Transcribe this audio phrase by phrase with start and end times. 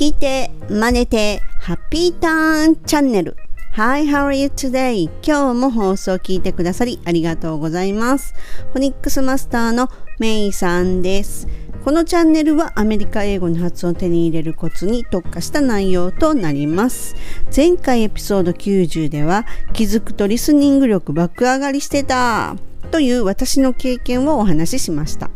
[0.00, 3.36] 聞いて、真似て、ハッピーターンチャンネル。
[3.74, 5.10] Hi, how are you today?
[5.22, 8.32] 今日も放送を聞いてくださりありがとうございます。
[8.72, 11.48] フォニックスマスターのメイさんです。
[11.84, 17.14] このチャンネルはアメリカ英語の発音を手に入れるコツに特化した内容となります。
[17.54, 19.44] 前回エピソード90では
[19.74, 22.56] 気づくとリスニング力爆上がりしてた
[22.90, 25.28] という私の経験をお話ししました。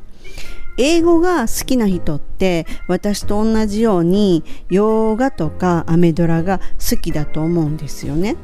[0.77, 8.37] 英語が好きな人って私と同じように洋画とかアメドラが好きだと思うんですよね。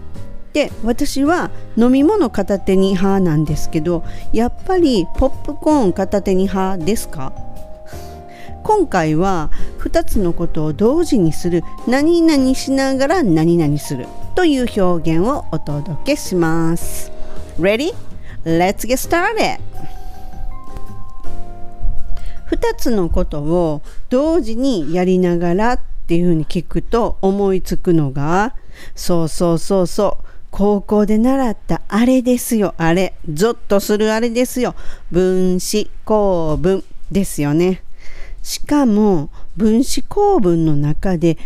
[0.53, 7.33] で私は飲み物片手に派なんですけどやっぱりポップコーン片手に派ですか？
[8.63, 17.11] 今回は2つのことを同時にする何々しながら何々するという表現をお届けします。
[17.59, 17.95] Ready?
[18.45, 19.59] Let's get started!
[22.51, 28.55] 2つのことを同時にやりながらっていうふうに聞くと思いつくのが
[28.95, 33.15] そうそうそうそう高校で習ったあれですよあれ。
[33.33, 34.75] ゾッとするあれですよ。
[35.11, 37.83] 分子構文ですよね。
[38.43, 41.39] しかも分子構文の中で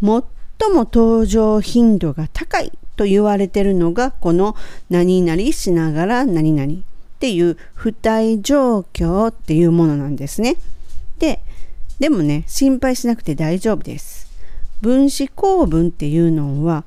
[0.00, 0.24] 最も
[0.60, 4.56] 登場頻度が高いと言われてるのがこの
[4.88, 6.85] 何々しながら何々。
[7.16, 10.56] っていう付帯状況っていうものなんですね。
[11.18, 11.40] で、
[11.98, 14.30] でもね、心配しなくて大丈夫です。
[14.82, 16.84] 分子構文っていうのは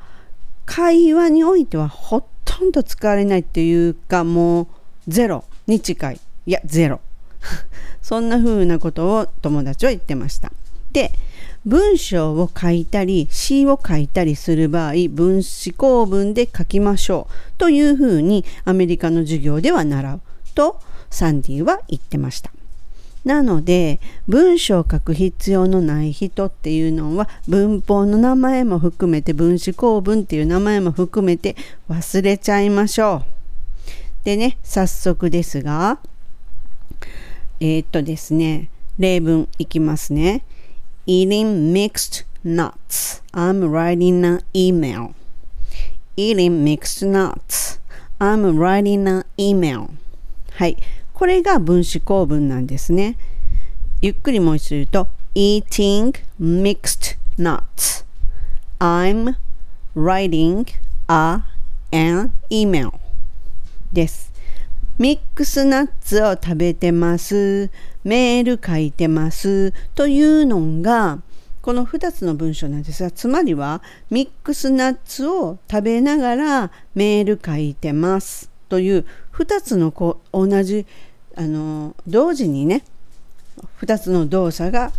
[0.67, 4.67] 会話においてはほとんど使われないっていうかもう
[5.07, 6.19] ゼロに近い。
[6.45, 7.01] いや、ゼロ。
[8.03, 10.51] そんな風なことを友達は言ってました。
[10.91, 11.11] で、
[11.69, 20.21] 文章を書いたり詩を書いたりする場合分子構文で書きましょうというふうにアメリカの授業では習う
[20.55, 20.79] と
[21.11, 22.51] サンディは言ってました。
[23.23, 31.55] なので文章を書く必要のない人っていうのは文法の名前も含めて分子構文っていう名前も含めて
[31.87, 33.23] 忘れちゃいましょ
[34.23, 34.25] う。
[34.25, 35.99] でね早速ですが
[37.59, 40.43] えー、っとですね例文いきますね。
[41.09, 43.23] Eating mixed nuts.
[43.33, 45.15] I'm writing an email.
[46.15, 47.79] eating mixed nuts.
[48.19, 49.89] I'm writing an email.
[50.51, 50.77] はい。
[51.13, 53.17] これが分子構文なんですね。
[54.01, 58.05] ゆっくりもう一度言うと eating mixed nuts.
[58.79, 59.35] I'm
[59.95, 60.67] writing
[61.07, 61.43] a
[61.91, 62.93] an email
[63.91, 64.31] です。
[64.99, 67.71] ミックスナッツを食べてます。
[68.03, 71.19] メール書いてますというのが
[71.61, 80.85] この2つの文章なんですがつまりはミックスナッツを食べながらメール書いてますという2つのこう同じ
[81.35, 82.83] あの同時にね
[83.81, 84.91] 2つの動作が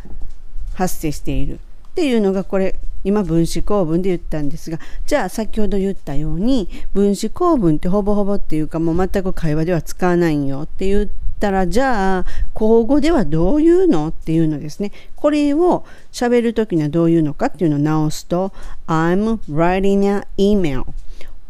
[0.75, 1.61] 発生している。
[1.91, 11.09] っていうのがこれ今分子構文で言ったんですがじゃあ先ほど言ったように分子構文ってほぼほぼっていうかもう全く会話では使わないよって言っ
[11.41, 12.25] たらじゃあ
[12.55, 18.53] 口語ではどういうのっていうのですねこれを喋る時にはどういうのかっていうのを直すと
[18.87, 20.84] I'm writing an email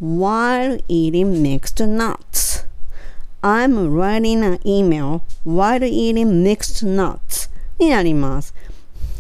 [0.01, 2.67] while eating mixed nuts
[3.43, 8.55] I'm writing an email while eating mixed nuts になります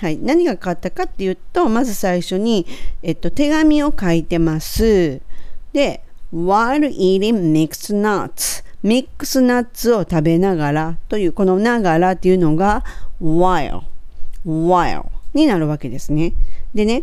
[0.00, 2.66] はい、何が変わったかっていうとまず最初に、
[3.02, 5.20] えっと、手紙を書いてます
[5.74, 12.84] で while eating mixed nuts ミックスナッツを食べながらというこのながらっていうのが
[13.20, 13.82] while
[14.46, 16.32] while になるわけですね。
[16.74, 17.02] でね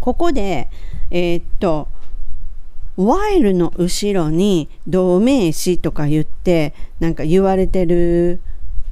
[0.00, 0.68] ここで
[1.10, 1.88] えー、っと
[2.96, 8.40] while の後ろに動名詞とか言ってなんか言われてる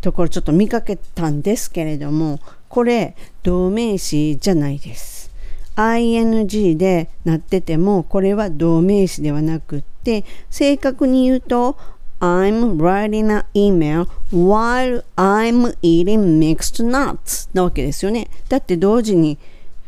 [0.01, 5.31] ところちょっと見かけたんですけれどもこれ動名詞じゃないです。
[5.77, 11.77] ing でなっててもこれは動名詞ではなくって正確に言うと
[12.21, 18.29] I'm writing an email while I'm eating mixed nuts なわけですよね。
[18.49, 19.39] だって同時に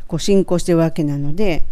[0.07, 1.65] こう進行してるわけなので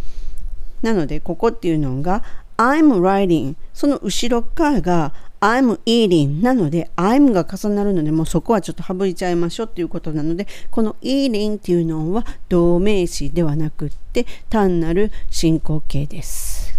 [0.82, 2.22] なのでここっていうのが
[2.56, 16.72] I'm writing その後ろ側が I'm eating なので I'm が重なるのでもうそこはちょっと省いちゃいましょうっていうことなのでこの eating っていうのは動名詞ではなくって単なる進行形です。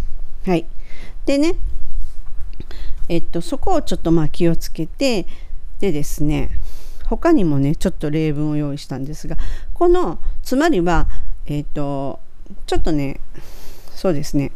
[0.45, 0.66] はい。
[1.25, 1.56] でね、
[3.10, 5.25] えっと、そこをちょっとまあ気をつけて
[5.80, 6.50] でですね
[7.06, 9.38] 他にもねちょっと例文を用意したんですが
[9.74, 11.08] このつまりは
[11.46, 12.20] えっと
[12.66, 13.20] ちょっとね
[13.94, 14.52] そうですね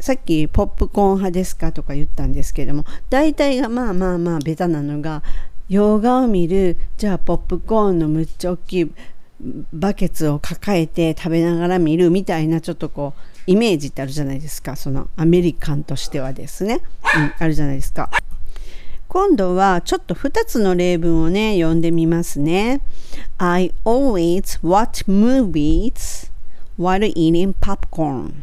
[0.00, 5.22] さっきポップコーン派ですかとか言ったんですけども大体がまあまあまあベタなのが
[5.68, 8.92] 洋画を見るじゃあポップコーンのむっちゃ大きい
[9.72, 14.76] バケツを抱えて食べながら見るみたいなちょっとこうイメージってあるじゃないですか。
[14.76, 16.82] そのアメリカンとしてはですね、
[17.16, 18.08] うん、あるじゃないですか。
[19.08, 22.80] 今度はちょっと2つの例文をね読んでみますね。
[23.38, 26.30] I always watch movies
[26.78, 28.34] while eating popcorn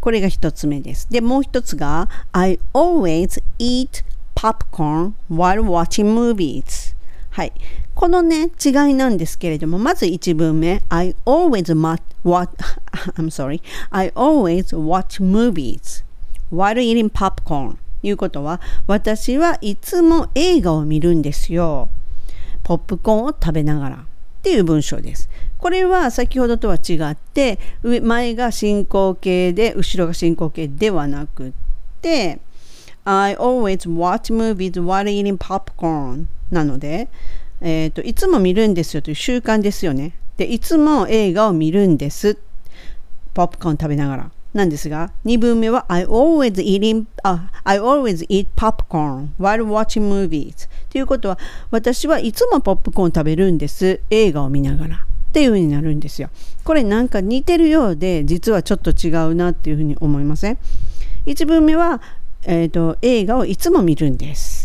[0.00, 1.10] これが1つ目です。
[1.10, 4.04] でもう1つが I always eat
[4.34, 6.94] popcorn while watching movies
[7.30, 7.52] はい。
[7.94, 11.72] このね、違いなんですけれども、まず1文目、I always
[12.24, 12.48] watch,
[13.14, 16.04] I'm sorry, I always watch movies
[16.50, 21.88] while eating popcorn いうことは、私はいつも映画を見るんですよ。
[22.62, 24.00] ポップコーンを食べながらっ
[24.42, 25.28] ていう文章です。
[25.58, 31.52] これは先ほどとは違って、前が進行形で、後ろが進行形ではなくっ
[32.00, 32.40] て、
[33.04, 37.08] I always watch movies while eating popcorn なので、
[37.60, 40.12] えーと、いつも見るんですよという習慣ですよね。
[40.36, 42.38] で、いつも映画を見るんです。
[43.34, 44.30] ポップコーン食べながら。
[44.52, 51.38] なんですが、2文目は I always, eating, uh, I always eat popcorn while watching movies ということは
[51.70, 56.30] 私はいつもポップコーン食べるんです映画を見ながらっていう風になるんですよ
[56.64, 60.58] これなんか似てるようで実はちょっと違うなっていうふうに思いません、
[61.26, 62.02] 1文目は、
[62.42, 64.59] えーと映画をいつも見るんです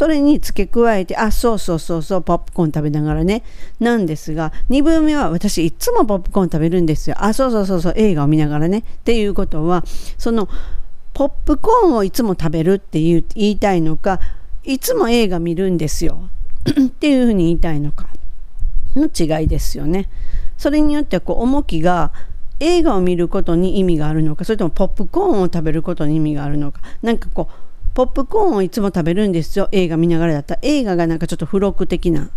[0.00, 3.42] それに付け加えて、あ、そうそうそうそう、ポップコーン食べながらね、
[3.80, 7.16] なんですが、2分目は私いつもポップコーン食べるんですよ。
[7.18, 8.78] あ、そうそうそうそう、映画を見ながらね。
[8.78, 9.84] っていうことは、
[10.16, 10.48] その、
[11.12, 14.20] ポップコーンをいつも食べるって言いたいのか、
[14.64, 16.30] いつも映画見るんですよ。
[16.64, 18.06] っていうふうに言いたいのか、
[18.96, 20.08] の違いですよね。
[20.56, 22.10] それによってはこう重きが
[22.58, 29.68] 映画を見ることに意味があるのかそれともポップコーンを食べることに意味があるのか何かこうポップコーンをいつも食べるんですよ。
[29.72, 30.54] 映画見ながらだった。
[30.54, 32.30] ら映画がなんかちょっと付録的な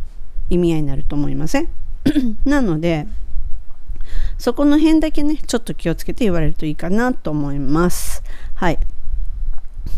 [0.50, 1.70] 意味合いになると思いません？
[2.46, 3.08] なので
[4.38, 8.24] そこの辺だけねちょっと気をつけて言われるといいかなと思います。
[8.56, 8.80] はい。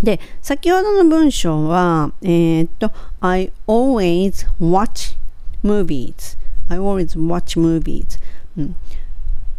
[0.04, 2.92] で先ほどの文章はえー、っと
[3.22, 5.18] I always watch
[5.63, 6.38] movies.
[6.68, 8.19] I always watch movies、
[8.58, 8.75] うん、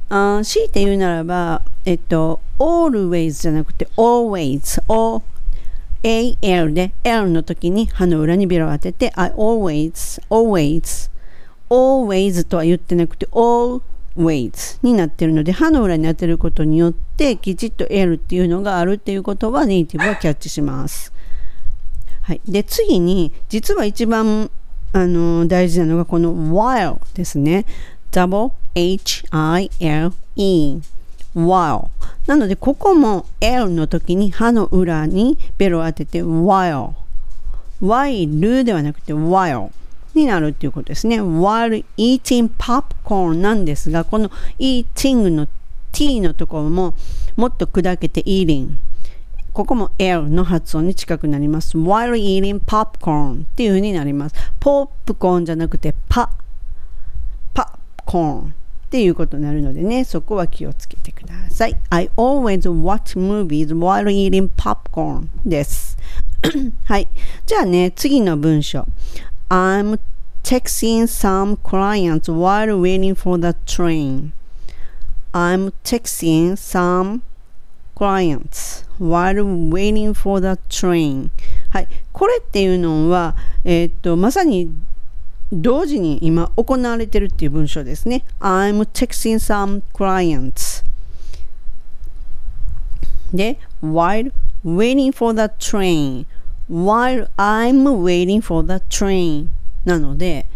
[0.08, 5.22] あ強いて言うならばえっと always じゃなくて always always
[6.06, 11.10] AL で L の時に歯の裏にベロを当てて I always, always,
[11.68, 21.12] always とは言ってなくて always になってるので歯の裏に当てることによってきちっと L っていうのがあるっていうことはネイティブはキャッチします。
[22.22, 24.48] はい、で次に実は一番
[24.92, 27.66] あの大事なのがこの while ですね。
[28.12, 29.36] double H-I-L-E
[31.36, 31.88] while.
[32.26, 36.94] なのでここも L の時に歯の裏にベロを当てて while
[37.80, 39.70] while ではなくて while
[40.14, 41.20] になるっていうことですね。
[41.20, 45.46] while eating popcorn なんですがこの eating の
[45.92, 46.94] t のところも
[47.36, 48.70] もっと砕けて eating
[49.52, 51.78] ここも L の発音に近くなります。
[51.78, 54.34] while eating popcorn っていう風になります。
[54.60, 56.30] ポップコーンじゃなくてパ、
[57.54, 58.54] パコーン
[58.86, 61.76] っていうことになるのでね、そこは気をつけてください。
[61.90, 65.98] I always watch movies while eating popcorn です。
[66.84, 67.08] はい。
[67.46, 68.86] じゃあね、次の文章。
[69.48, 69.98] I'm
[70.44, 74.30] texting some clients while waiting for the train.
[75.32, 77.22] I'm texting some
[77.96, 81.30] clients while waiting for the train.
[81.70, 81.88] はい。
[82.12, 83.34] これっていうのは、
[83.64, 84.70] えー、っと、まさに
[85.52, 88.24] 同時に今行われてるっていう文章ですね。
[88.40, 90.84] I'm texting some clients.
[93.32, 94.32] で、while
[94.64, 96.26] waiting for the train.
[96.68, 99.48] while I'm waiting for the train.
[99.84, 100.46] なので、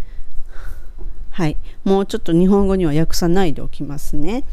[1.30, 1.56] はい。
[1.84, 4.44] もうちょっと日本語には訳さないでおきますね。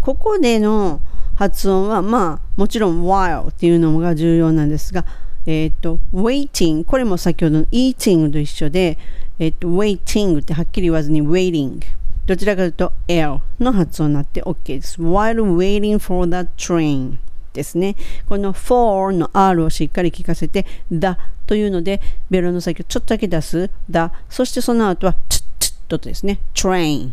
[0.00, 1.00] ここでの
[1.34, 5.04] 発音は、まあ、もちろん while っていうのが重要なんですが、
[5.46, 8.98] えっ、ー、と、waiting、これも先ほどの eating と一緒で、
[9.38, 11.80] えっと、waiting ってはっきり言わずに waiting
[12.26, 15.00] どちらかというと L の発音になって OK です。
[15.00, 17.16] while waiting for the train
[17.54, 17.96] ですね。
[18.28, 21.16] この for の R をしっかり聞かせて the
[21.46, 26.40] というのでベロの先をちょっとだけ出す the そしてその後はチッチッとですね。
[26.54, 27.12] train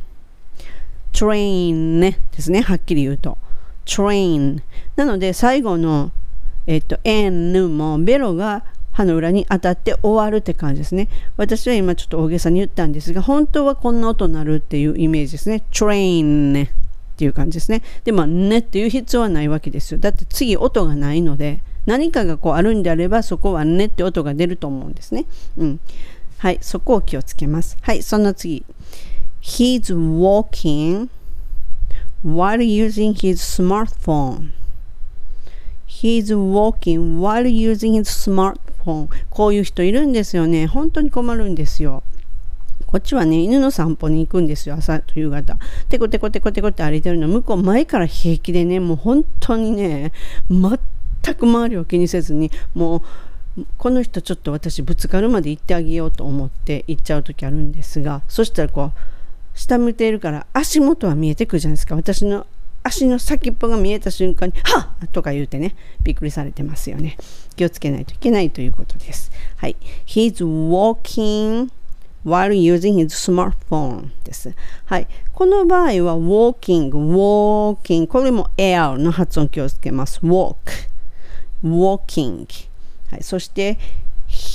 [1.14, 2.62] train ねですね。
[2.62, 3.38] はっきり言うと。
[3.86, 4.62] train
[4.98, 6.12] なので最後の
[6.68, 8.66] えっと N もベロが
[8.96, 11.10] 歯の裏に当たって終わるって感じですね。
[11.36, 15.64] 私は今ちょっと大げさに言ったんですが、本当はこんな音になるっていうイメージですね。
[15.70, 16.70] train っ
[17.18, 17.82] ていう感じですね。
[18.06, 20.00] でも、ねっていう必要はないわけですよ。
[20.00, 25.26] だって次音がないので、何かがこうあるんであれば、そこはねって音が出ると思うんですね。
[25.58, 25.80] うん。
[26.38, 27.78] はい、そこを気をつけます。
[27.82, 28.64] はい、その次。
[29.42, 31.10] He's walking
[32.24, 34.52] while using his smartphone.
[35.86, 39.10] He's walking while using his smart smartphone.
[39.30, 40.68] こういう人いるんですよね。
[40.68, 42.04] 本当に困るんですよ。
[42.86, 45.58] こっちはね、犬の散歩に行くんですよ、朝と夕方。
[45.90, 50.12] テコテコテコテコって歩いてるの、向こう前から平気でね、もう本当にね、
[50.50, 53.02] 全く周りを気にせずに、も
[53.58, 61.96] う、この人ちょっと私ぶつかるまで行ってあげようと思って行っちゃう時あるんですが、そしたらこう、下向いているから足元は見えてくるじゃないですか。
[61.96, 62.46] 私の
[62.88, 67.18] 足の先っぽが見えた瞬間に、はっとか言うてね、びっくりされてますよね。
[67.56, 69.32] 気をつけないといけないということです。
[69.58, 69.76] はい。
[70.06, 71.72] He's walking
[72.24, 74.54] while using his smartphone です。
[74.86, 75.08] はい。
[75.34, 80.20] この場合は walking, walking これも L の発音気をつけます。
[80.20, 80.56] walk,
[81.64, 82.46] walking
[83.10, 83.24] はい。
[83.24, 83.80] そして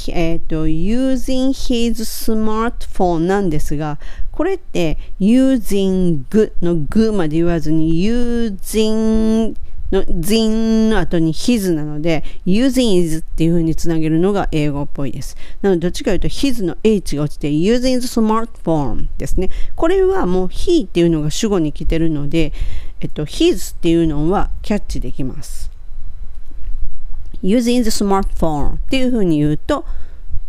[0.09, 3.99] えーと、using his smartphone なんですが、
[4.41, 6.25] これって using
[6.63, 9.55] の g まで言わずに using
[9.93, 15.37] の zin の後に his なので using is っていう風につなげるのが英語っぽいです。
[15.61, 19.51] なのでどっちかというと his の h が落ちて using the smartphone ですね。
[19.77, 22.55] これはもう he っていうのが主語に来てるので、
[23.01, 25.71] えっと、his っていうのはキャッチできます。
[27.43, 29.85] using the smartphone っていう風に言うと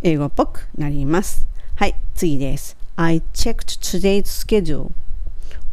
[0.00, 1.46] 英語っぽくなります。
[1.74, 2.81] はい、次です。
[3.02, 4.92] I checked today's schedule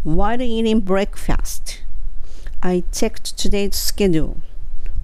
[0.01, 1.83] while eating breakfast.
[2.63, 4.37] I checked today's schedule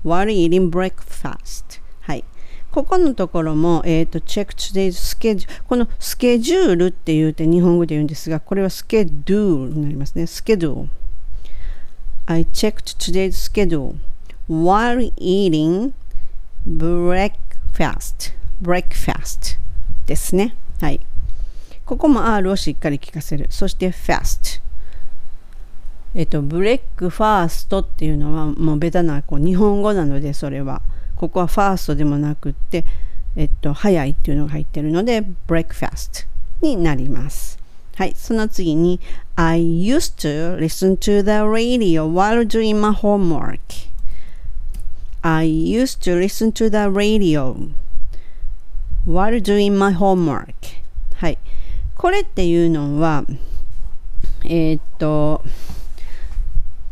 [0.02, 1.82] while eating breakfast.
[2.02, 2.26] はい。
[2.72, 5.48] ここのところも、えっ、ー、と、check today's schedule。
[5.68, 10.26] このスケジュールって言うて日本語で言うんですが、これはスケドゥールになりますね。
[10.26, 10.90] スケドゥール。
[12.26, 13.98] I checked today's schedule
[14.50, 15.94] while eating
[16.68, 18.34] breakfast.
[18.60, 19.60] breakfast
[20.08, 20.56] ですね。
[20.82, 21.00] はい。
[21.86, 23.48] ここも R をしっかり聞かせる。
[23.50, 24.62] そして fast。
[26.16, 30.82] えっと、ブレックファーストっていうのはもうベタなこう日本語なのでそれは
[31.18, 32.86] ここはファーストでもなくって
[33.36, 36.08] えっと早いっていうのが入ってるのでブレックファース
[36.62, 37.60] トになります
[37.96, 39.02] はいその次に
[39.36, 43.60] I used to listen to the radio while doing my homework
[45.22, 47.58] I used to listen to the radio
[49.06, 50.85] while doing my homework
[52.06, 53.26] これっていうのは
[54.44, 55.42] えー、っと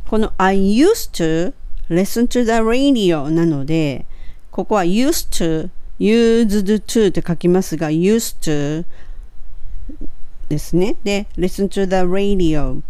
[0.08, 1.53] この I used to
[1.88, 4.08] listen to the radio なので、
[4.50, 8.86] ここは used to, used to って書きますが、used to
[10.50, 10.96] ですね。
[11.03, 12.82] で、listen to the radio。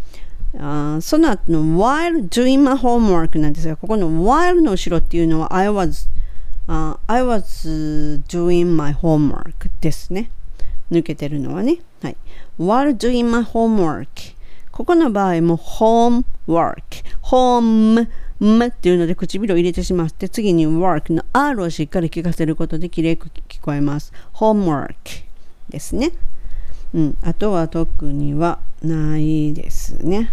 [0.58, 6.08] あその後の while doing my homework なんですが、ここの while の後ろっていうのは I was,
[6.70, 10.32] uh, I was doing my homework ですね。
[10.90, 11.80] 抜けてるのはね。
[12.04, 12.18] はい。
[12.60, 14.36] while doing my homework
[14.72, 16.84] ここの場合も homework、
[17.24, 18.08] home
[18.68, 24.12] っていうので唇を入れてしまって次に work の R をしっかり聞かせることできれいく聞こえます。
[24.34, 24.96] homework
[25.70, 26.12] ですね。
[26.94, 30.32] うん、あとは特にはないですね。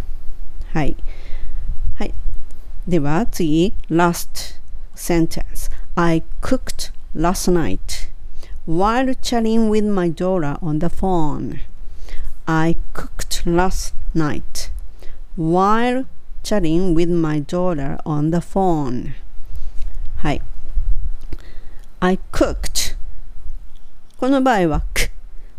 [0.73, 0.97] はい。
[1.99, 2.15] はい。
[2.89, 4.61] では次、last
[4.97, 5.71] sentence.
[5.95, 8.10] I cooked last night
[8.71, 11.59] while chatting with my daughter on the phone.
[12.47, 14.71] I cooked last night
[15.35, 16.05] while
[16.45, 19.15] chatting with my daughter on the phone
[20.19, 20.43] はい
[21.99, 22.97] I cooked
[24.19, 25.11] この場合はく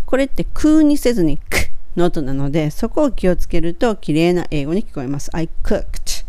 [0.06, 6.26] これって空にせずにくの音なのでそこを気をつけると綺麗な英語に聞こえます I cooked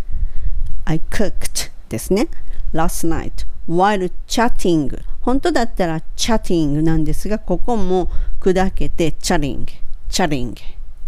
[0.85, 2.27] I cooked ですね
[2.73, 8.11] last night while chatting 本当だったらチャッティングなんですが、ここも
[8.41, 9.67] 砕けてチャリング、
[10.09, 10.57] チャリング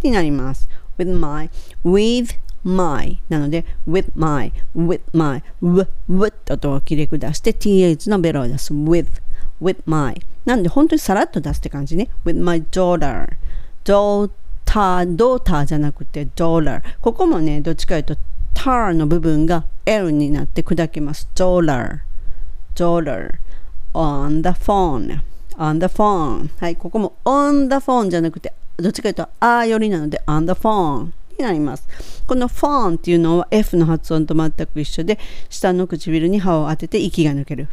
[0.03, 0.69] になります。
[0.99, 1.51] with my,
[1.85, 5.87] with my なので with my, with my, w
[6.25, 8.73] i t と音を切り下して th のベロを出す。
[8.73, 9.09] With,
[9.61, 12.09] with my なんで本当にさらっと出すって感じね。
[12.25, 13.37] With my daughter,
[13.85, 14.31] daughter,
[14.65, 18.23] daughter じゃなくて dollar ここもねどっちかというと
[18.55, 21.29] ターンの部分が l になって砕けます。
[21.35, 22.01] Dollar,
[22.75, 23.39] dollar
[23.95, 25.21] on the phone
[25.57, 31.87] on the phone はいここも on the phone じゃなくてどっちかというと、あよりなので、on the phone になります。
[32.27, 37.69] この phone っていうのは F の発音と全く一緒で、下の唇に歯を当てて息が抜ける。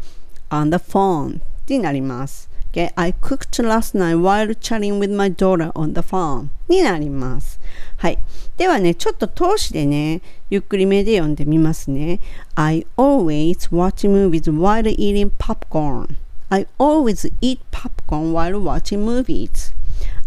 [0.48, 2.48] on the phone になります。
[2.75, 2.89] Okay?
[2.95, 7.59] I cooked last night while chatting with my daughter on the phone になります。
[7.97, 8.17] はい。
[8.57, 12.19] ではね、ちょっと通しでね、ゆっくりめで読んでみますね。
[12.55, 16.15] I always watch movies while eating popcorn.
[16.49, 19.73] I always eat popcorn while watching movies.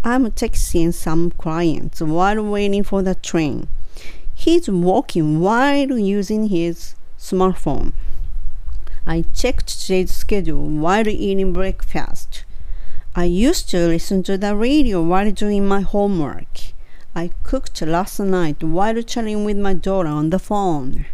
[0.02, 3.68] I'm texting some clients while waiting for the train.
[4.34, 7.92] He's walking while using his smartphone.
[9.06, 12.37] I checked today's schedule while eating breakfast.
[13.15, 16.73] I used to listen to the radio while doing my homework.
[17.15, 21.05] I cooked last night while chatting with my daughter on the phone.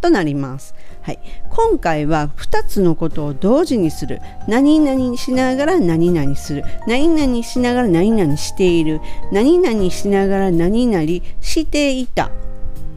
[0.00, 0.74] となります。
[1.02, 1.18] はい。
[1.50, 4.20] 今回は2つのことを同時にする。
[4.48, 6.64] 何々しながら何々する。
[6.88, 9.00] 何々しながら何々している。
[9.30, 11.06] 何々しながら何々
[11.40, 12.30] していた。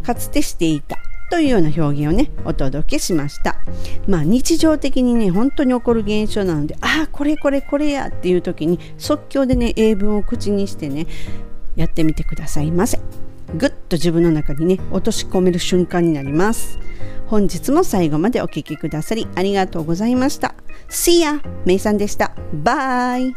[0.03, 0.97] かつてしていた。
[1.31, 3.55] というような表現をね、お届けしました。
[4.05, 11.07] まあ日常的にね、本当に起こる現象なので、ああ、これこれこれやっていう時に即興でね、英文を口にしてね、
[11.77, 12.99] やってみてくださいませ。
[13.55, 16.77] ぐっと自分の中にね、落とし込める瞬間になります。
[17.27, 20.53] 本日も最後までお聴きくださりありがとうございました。
[20.89, 21.41] See ya!
[21.65, 22.35] めいさんでした。
[22.53, 23.33] バイ